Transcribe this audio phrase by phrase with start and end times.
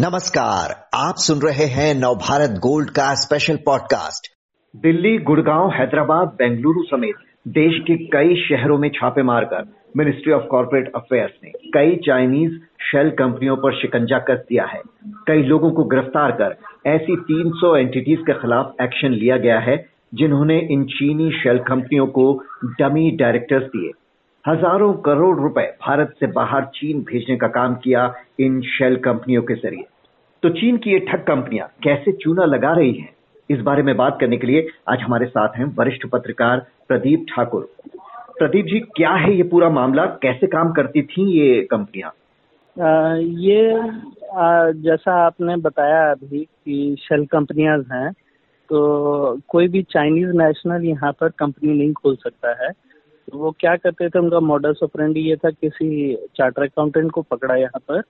[0.00, 4.28] नमस्कार, आप सुन रहे हैं नवभारत गोल्ड का स्पेशल पॉडकास्ट
[4.82, 7.14] दिल्ली, गुड़गांव, हैदराबाद, बेंगलुरु समेत
[7.48, 12.52] देश के कई शहरों में छापे मारकर मिनिस्ट्री ऑफ़ कॉरपोरेट अफेयर्स ने कई चाइनीज़
[12.82, 16.56] शेल कंपनियों पर शिकंजा कस दिया है। कई लोगों को गिरफ़्तार कर
[16.86, 22.42] ऐसी 300 एंटिटीज के खिलाफ एक्शन लिया गया है, जिन्होंने इन चीनी शेल कंपनियों को
[22.64, 23.90] डमी डायरेक्टर्स दिए।
[24.44, 28.04] हज़ारों करोड़ रुपए भारत से बाहर चीन भेजने का काम किया
[28.40, 29.84] इन शेल कंपनियों के ज़रिए।
[30.42, 33.10] तो चीन की ये ठग कंपनियाँ कैसे चूना लगा रही हैं?
[33.50, 37.68] इस बारे में बात करने के लिए आज हमारे साथ हैं वरिष्ठ पत्रकार प्रदीप ठाकुर।
[38.38, 40.06] प्रदीप जी क्या है ये पूरा मामला?
[40.22, 42.12] कैसे काम करती थी ये कंपनियाँ?
[43.40, 48.10] ये आ, जैसा आपने बताया अभी कि शेल कंपनियाँ हैं
[48.70, 52.70] तो कोई भी चाइनीज़ नेशनल यहाँ पर कंपनी नहीं खोल सकता है।
[53.34, 57.80] वो क्या करते थे, उनका मॉडल ऑपरेंडी ये था किसी चार्टर अकाउंटेंट को पकड़ा यहाँ
[57.88, 58.02] पर।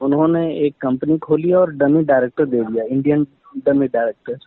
[0.00, 3.26] उन्होंने एक कंपनी खोली और डमी डायरेक्टर दे दिया इंडियन
[3.66, 4.38] डमी डायरेक्टर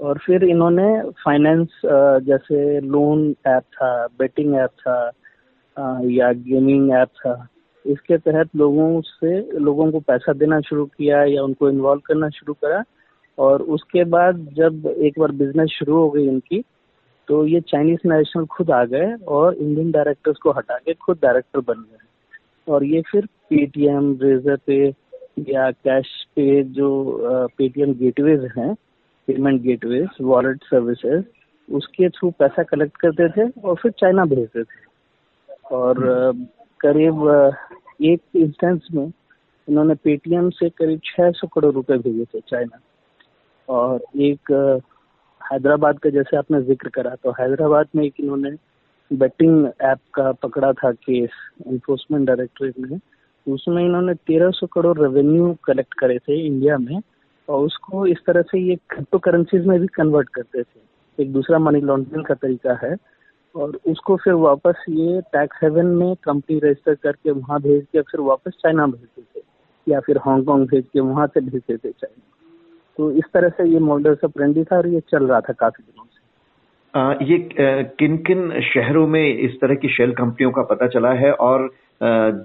[0.00, 0.86] और फिर इन्होंने
[1.24, 1.80] फाइनेंस
[2.24, 4.98] जैसे लोन ऐप था बेटिंग ऐप था
[6.02, 7.48] या गेमिंग ऐप था,
[7.84, 12.54] इसके तहत लोगों से, लोगों को पैसा देना शुरू किया या उनको इन्वॉल्व करना शुरू
[12.54, 12.82] करा।
[13.38, 16.62] और उसके बाद जब एक बार बिज़नेस शुरू हो गई इनकी
[17.28, 21.60] तो ये चाइनीज़ नेशनल खुद आ गए और इंडियन डायरेक्टर्स को हटा के खुद डायरेक्टर
[21.60, 24.78] बन गए। और ये फिर पेटीएम रेजर पे
[25.50, 26.88] या कैश पे जो
[27.58, 28.74] पेटीएम गेटवेज हैं
[29.28, 31.24] पेमेंट गेटवेज वॉलेट सर्विसेज़
[31.68, 34.84] उसके थ्रू पैसा कलेक्ट करते थे और फिर चाइना भेजते थे।
[35.74, 35.94] और
[36.80, 37.28] करीब
[38.04, 39.06] एक इंस्टेंस में
[39.68, 42.78] इन्होंने पेटीएम से करीब 600 करोड़ रुपए भेजे थे चाइना
[43.68, 44.52] और एक
[45.52, 48.50] हैदराबाद का जैसे आपने ज़िक्र करा तो हैदराबाद में एक इन्होंने
[49.10, 51.30] बेटिंग ऐप का पकड़ा था केस
[51.66, 52.98] इन्फोर्समेंट डायरेक्टरेट ने
[53.46, 57.00] उसमें इन्होंने 1300 करोड़ रेवेन्यू कलेक्ट करे थे इंडिया में
[57.48, 61.58] और उसको इस तरह से ये क्रिप्टो करेंसीज में भी कन्वर्ट करते थे। एक दूसरा
[61.58, 62.96] मनी लॉन्ड्रिंग का तरीका है
[63.54, 68.20] और उसको फिर वापस ये टैक्स हेवन में कंपनी रजिस्टर करके वहाँ भेज के फिर
[68.20, 69.44] वापस चाइना भेजते थे
[69.86, 72.35] या फिर हांगकांग भेज के वहाँ से भेजते थे चाइना
[72.98, 76.04] तो इस तरह से ये मॉडल ऑफ़ था और ये चल रहा था काफ़ी दिनों
[76.04, 76.20] से।
[76.94, 77.48] आ, ये
[77.98, 81.68] किन किन शहरों में इस तरह की शेल कंपनियों का पता चला है और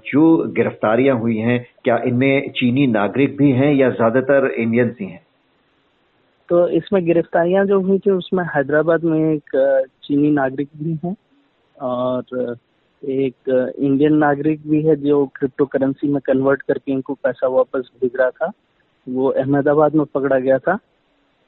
[0.06, 5.20] जो गिरफ्तारियाँ हुई हैं क्या इनमें चीनी नागरिक भी हैं या ज़्यादातर इंडियंस ही हैं?
[6.48, 9.50] तो इसमें गिरफ्तारियाँ जो हुई थी उसमें हैदराबाद में एक
[10.04, 11.14] चीनी नागरिक भी हैं
[11.76, 12.56] और
[13.02, 13.48] एक
[13.78, 18.30] इंडियन नागरिक भी है जो क्रिप्टो करेंसी में कन्वर्ट करके इनको पैसा वापस भेज रहा
[18.30, 18.50] था।
[19.06, 20.78] वो अहमदाबाद में पकड़ा गया था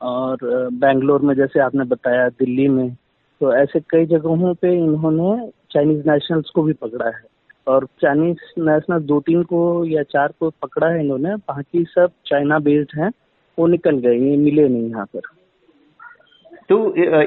[0.00, 0.38] और
[0.74, 2.90] बेंगलोर में जैसे आपने बताया, दिल्ली में
[3.40, 7.22] तो ऐसे कई जगहों पे इन्होंने चाइनीज़ नेशनल्स को भी पकड़ा है
[7.66, 12.58] और चाइनीज़ नेशनल दो तीन को या चार को पकड़ा है इन्होंने, बाकी सब चाइना
[12.58, 13.10] बेस्ड हैं,
[13.58, 15.20] वो निकल गए, ये मिले नहीं यहाँ पर।
[16.68, 16.76] तो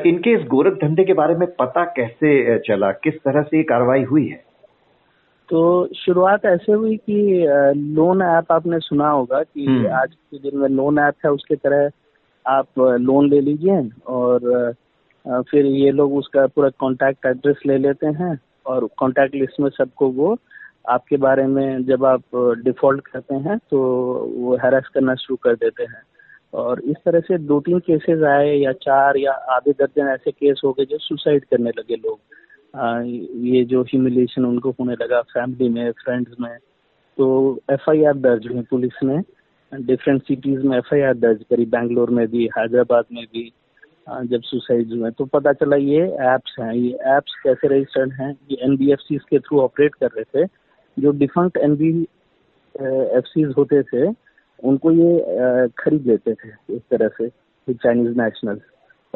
[0.06, 2.92] इनके इस गोरख धंधे के बारे में पता कैसे चला?
[2.94, 4.42] किस तरह से ये कार्रवाई हुई है?
[5.50, 5.60] तो
[5.96, 7.46] शुरुआत ऐसे हुई कि
[7.96, 11.56] लोन ऐप आपने सुना होगा कि हम्म। आज के दिन में लोन ऐप है उसके
[11.58, 11.90] तरह
[12.46, 14.74] आप लोन ले लीजिए और
[15.44, 20.10] फिर ये लोग उसका पूरा कॉन्टैक्ट एड्रेस ले लेते हैं और कॉन्टैक्ट लिस्ट में सबको
[20.12, 20.38] वो
[20.90, 23.80] आपके बारे में जब आप डिफ़ॉल्ट करते हैं तो
[24.38, 26.02] वो हैरेस करना शुरू कर देते हैं
[26.54, 30.62] और इस तरह से दो तीन केसेस आए या चार या आधे दर्जन ऐसे केस
[30.66, 32.20] हो गए जो सुसाइड करने लगे लोग
[32.78, 36.58] ये जो ह्यूमिलेशन उनको होने लगा फैमिली में फ्रेंड्स में
[37.18, 37.28] तो
[37.72, 39.18] एफआईआर दर्ज हुई पुलिस ने।
[39.72, 43.52] डिफरेंट सिटीज़ में एफआईआर दर्ज करी बैंगलोर में भी हैदराबाद में भी
[44.28, 48.32] जब सुसाइड हुए। तो पता चला ये एप्स हैं, ये एप्स कैसे रजिस्टर्ड हैं?
[48.52, 50.48] ये एन के थ्रू ऑपरेट कर रहे थे।
[50.98, 51.74] जो डिफंक्ट एन
[53.18, 54.08] एफ़ होते थे,
[54.64, 57.30] उनको ये खरीद लेते थे इस तरह से
[57.74, 58.62] चाइनीज़ नेशनल्स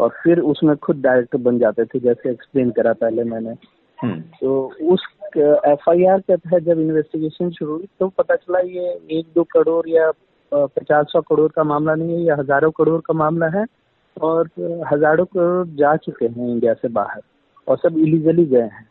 [0.01, 3.55] और फिर उसमें खुद डायरेक्टर बन जाते थे जैसे एक्सप्लेन करा पहले मैंने
[3.99, 4.53] हम्म। तो
[4.91, 5.05] उस
[5.37, 9.43] एफ़ आई आर के तहत जब इन्वेस्टिगेशन शुरू हुई तो पता चला ये एक दो
[9.51, 10.11] करोड़ या
[10.51, 13.65] पचास सौ करोड़ का मामला नहीं है या हज़ारों करोड़ का मामला है
[14.21, 14.49] और
[14.93, 17.21] हज़ारों करोड़ जा चुके हैं इंडिया से बाहर
[17.67, 18.87] और सब इलीगली गए हैं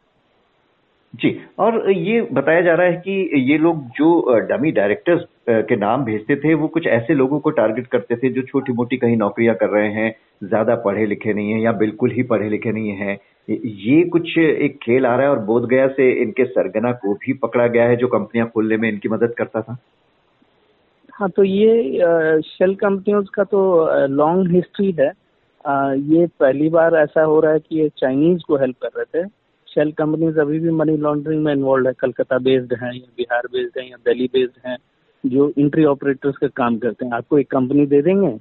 [1.14, 6.04] जी, और ये बताया जा रहा है कि ये लोग जो डमी डायरेक्टर्स के नाम
[6.04, 9.54] भेजते थे, वो कुछ ऐसे लोगों को टारगेट करते थे जो छोटी मोटी कहीं नौकरियाँ
[9.54, 10.14] कर रहे हैं,
[10.44, 13.18] ज़्यादा पढ़े लिखे नहीं है या बिल्कुल ही पढ़े लिखे नहीं है।
[13.48, 17.66] ये कुछ एक खेल आ रहा है और बोधगया से इनके सरगना को भी पकड़ा
[17.66, 19.76] गया है जो कंपनियाँ खोलने में इनकी मदद करता था।
[21.12, 25.08] हाँ तो ये शेल कंपनियों का तो लॉन्ग हिस्ट्री है।
[26.06, 29.28] ये पहली बार ऐसा हो रहा है कि ये चाइनीज़ को हेल्प कर रहे थे।
[29.70, 33.78] शेल कंपनीज़ अभी भी मनी लॉन्ड्रिंग में इन्वॉल्व है, कलकत्ता बेस्ड हैं या बिहार बेस्ड
[33.78, 34.76] हैं या दिल्ली बेस्ड हैं,
[35.24, 38.38] जो इंट्री ऑपरेटर्स का काम करते हैं। आपको एक कंपनी दे देंगे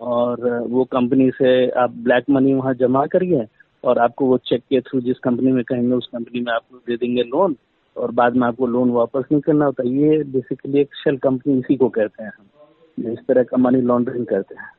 [0.00, 1.48] और वो कंपनी से
[1.82, 3.46] आप ब्लैक मनी वहाँ जमा करिए
[3.84, 6.96] और आपको वो चेक के थ्रू जिस कंपनी में कहेंगे, उस कंपनी में आपको दे
[6.96, 7.56] देंगे लोन
[7.96, 11.76] और बाद में आपको लोन वापस नहीं करना होता। ये बेसिकली एक शेल कंपनी इसी
[11.76, 14.70] को कहते हैं हम इस तरह का मनी लॉन्ड्रिंग करते हैं।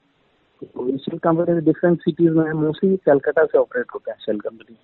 [0.62, 4.76] तो शेल कंपनी डिफरेंट सिटीज़ में मोस्टली कलकत्ता से ऑपरेट होता है शेल कंपनी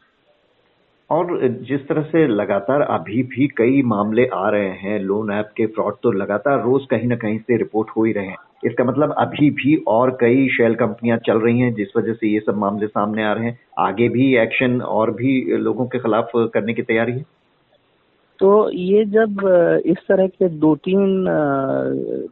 [1.10, 5.66] और जिस तरह से लगातार अभी भी कई मामले आ रहे हैं लोन ऐप के
[5.66, 9.13] फ्रॉड तो लगातार रोज कहीं ना कहीं से रिपोर्ट हो ही रहे हैं। इसका मतलब
[9.18, 12.88] अभी भी और कई शेल कंपनियाँ चल रही हैं, जिस वजह से ये सब मामले
[12.88, 17.12] सामने आ रहे हैं। आगे भी एक्शन और भी लोगों के खिलाफ करने की तैयारी
[17.12, 17.25] है?
[18.40, 21.25] तो ये जब इस तरह के दो तीन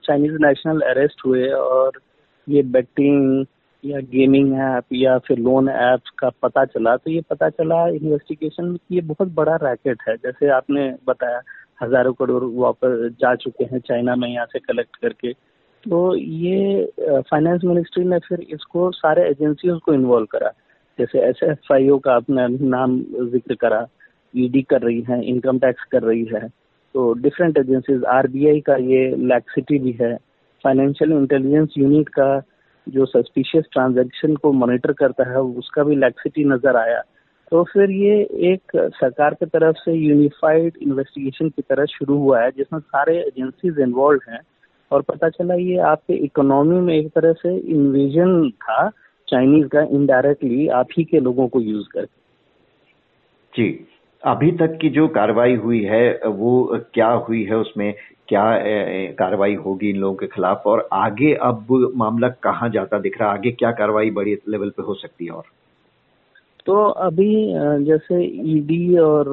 [0.04, 2.00] चाइनीज़ नेशनल अरेस्ट हुए और
[2.48, 3.46] ये बेटिंग
[3.83, 8.65] या गेमिंग ऐप या फिर लोन ऐप्स का पता चला तो ये पता चला इन्वेस्टिगेशन
[8.65, 11.41] में ये बहुत बड़ा रैकेट है। जैसे आपने बताया,
[11.83, 15.33] हज़ारों करोड़ वापस जा चुके हैं चाइना में यहाँ से कलेक्ट करके।
[15.83, 16.85] तो ये
[17.30, 20.51] फाइनेंस मिनिस्ट्री ने फिर इसको सारे एजेंसियों को इन्वॉल्व करा।
[21.00, 23.00] जैसे एस एफ़ आई ओ का आपने नाम
[23.31, 23.86] ज़िक्र करा
[24.33, 26.47] ईडी कर रही है इनकम टैक्स कर रही है।
[26.95, 30.15] तो डिफरेंट एजेंसीज आरबीआई का ये लैक्सिटी भी है
[30.63, 32.27] फाइनेंशियल इंटेलिजेंस यूनिट का
[32.89, 37.01] जो सस्पिशियस ट्रांजैक्शन को मॉनिटर करता है, उसका भी लैक्सिटी नज़र आया।
[37.51, 38.15] तो फिर ये
[38.51, 43.80] एक सरकार की तरफ़ से यूनिफाइड इन्वेस्टिगेशन की तरह शुरू हुआ है, जिसमें सारे एजेंसीज
[43.80, 44.39] इन्वॉल्व हैं।
[44.91, 48.89] और पता चला ये आपके इकोनॉमी में एक तरह से इन्वेजन था
[49.27, 52.21] चाइनीज़ का इनडायरेक्टली आप ही के लोगों को यूज़ करके।
[53.53, 53.88] जी।
[54.24, 57.94] अभी तक की जो कार्रवाई हुई है, वो क्या हुई है उसमें,
[58.28, 58.44] क्या
[59.18, 61.68] कार्रवाई होगी इन लोगों के खिलाफ और आगे अब
[61.98, 65.31] मामला कहाँ जाता दिख रहा है, आगे क्या कार्रवाई बड़ी लेवल पे हो सकती है
[65.31, 65.44] और?
[66.66, 67.34] तो अभी
[67.86, 68.22] जैसे
[68.52, 69.28] ईडी और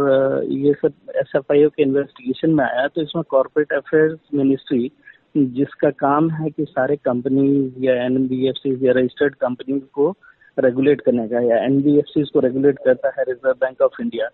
[0.44, 4.90] ये सब एस एफ़ आई ओ के इन्वेस्टिगेशन में आया तो इसमें कॉरपोरेट अफेयर्स मिनिस्ट्री
[5.36, 10.14] जिसका काम है कि सारे कंपनीज़ या एन या रजिस्टर्ड कंपनीज़ को
[10.58, 14.28] रेगुलेट करने का, या एनबीएफसी को रेगुलेट करता है रिज़र्व बैंक ऑफ़ इंडिया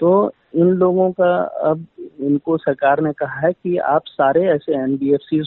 [0.00, 1.34] तो इन लोगों का
[1.70, 1.86] अब
[2.20, 4.98] इनको सरकार ने कहा है कि आप सारे ऐसे एन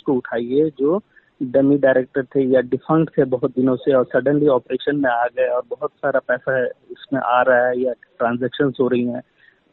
[0.06, 1.02] को उठाइए जो
[1.42, 5.48] डमी डायरेक्टर थे या डिफंक्ट थे बहुत दिनों से और सडनली ऑपरेशन में आ गए
[5.48, 9.22] और बहुत सारा पैसा इसमें आ रहा है या ट्रांजेक्शन हो रही हैं।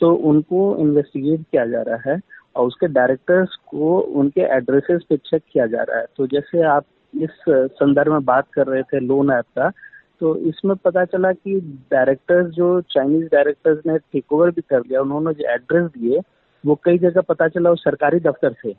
[0.00, 2.20] तो उनको इन्वेस्टिगेट किया जा रहा है
[2.56, 6.84] और उसके डायरेक्टर्स को उनके एड्रेसेस पे चेक किया जा रहा है। तो जैसे आप
[7.14, 9.70] इस संदर्भ में बात कर रहे थे लोन ऐप का
[10.20, 11.58] तो इसमें पता चला कि
[11.92, 16.20] डायरेक्टर्स जो चाइनीज़ डायरेक्टर्स ने टेक ओवर भी कर लिया उन्होंने जो एड्रेस दिए,
[16.64, 18.74] वो कई जगह पता चला वो सरकारी दफ्तर थे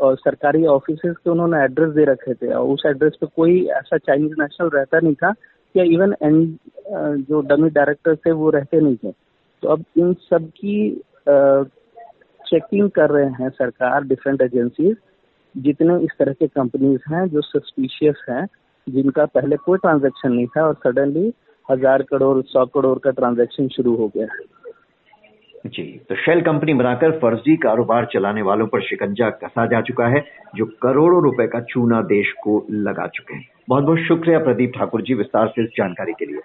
[0.00, 3.96] और सरकारी ऑफ़िस के उन्होंने एड्रेस दे रखे थे। और उस एड्रेस पे कोई ऐसा
[3.98, 5.32] चाइनीज़ नेशनल रहता नहीं था,
[5.74, 9.12] या इवन एन जो डमी डायरेक्टर थे, वो रहते नहीं थे।
[9.62, 11.02] तो अब इन सब की
[12.40, 14.96] चेकिंग कर रहे हैं सरकार डिफरेंट एजेंसीज
[15.54, 18.46] जितने इस तरह के कंपनीज़ हैं, जो सस्पिशियस हैं
[18.86, 21.32] जिनका पहले कोई ट्रांजेक्शन नहीं था और सडनली
[21.68, 24.26] हज़ार करोड़, सौ करोड़ का ट्रांजेक्शन शुरू हो गया।
[25.66, 30.24] जी तो शेल कंपनी बनाकर फर्जी कारोबार चलाने वालों पर शिकंजा कसा जा चुका है,
[30.54, 35.02] जो करोड़ों रुपए का चूना देश को लगा चुके हैं। बहुत बहुत शुक्रिया प्रदीप ठाकुर
[35.02, 36.40] जी विस्तार से इस जानकारी के लिए।